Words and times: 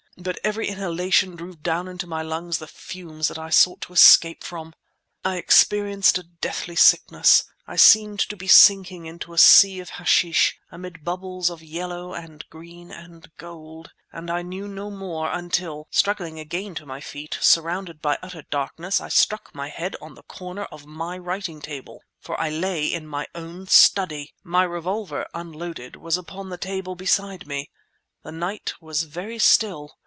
But 0.17 0.37
every 0.43 0.67
inhalation 0.67 1.35
drew 1.37 1.55
down 1.55 1.87
into 1.87 2.05
my 2.05 2.21
lungs 2.21 2.59
the 2.59 2.67
fumes 2.67 3.27
that 3.29 3.39
I 3.39 3.49
sought 3.49 3.81
to 3.83 3.93
escape 3.93 4.43
from. 4.43 4.75
I 5.25 5.37
experienced 5.37 6.17
a 6.19 6.23
deathly 6.23 6.75
sickness; 6.75 7.45
I 7.65 7.75
seemed 7.77 8.19
to 8.19 8.35
be 8.37 8.45
sinking 8.45 9.05
into 9.07 9.33
a 9.33 9.37
sea 9.39 9.79
of 9.79 9.91
hashish, 9.91 10.59
amid 10.69 11.03
bubbles 11.05 11.49
of 11.49 11.63
yellow 11.63 12.13
and 12.13 12.43
green 12.49 12.91
and 12.91 13.31
gold, 13.37 13.93
and 14.11 14.29
I 14.29 14.41
knew 14.43 14.67
no 14.67 14.91
more 14.91 15.31
until, 15.31 15.87
struggling 15.89 16.37
again 16.39 16.75
to 16.75 16.85
my 16.85 16.99
feet, 17.01 17.39
surrounded 17.41 17.99
by 18.01 18.19
utter 18.21 18.43
darkness—I 18.43 19.07
struck 19.09 19.55
my 19.55 19.69
head 19.69 19.95
on 20.01 20.13
the 20.13 20.23
corner 20.23 20.65
of 20.65 20.85
my 20.85 21.17
writing 21.17 21.61
table... 21.61 22.03
for 22.19 22.39
I 22.39 22.49
lay 22.49 22.85
in 22.85 23.07
my 23.07 23.25
own 23.33 23.65
study! 23.65 24.35
My 24.43 24.63
revolver, 24.65 25.25
unloaded, 25.33 25.95
was 25.95 26.15
upon 26.17 26.49
the 26.49 26.57
table 26.59 26.93
beside 26.95 27.47
me. 27.47 27.71
The 28.23 28.33
night 28.33 28.73
was 28.79 29.03
very 29.03 29.39
still. 29.39 29.97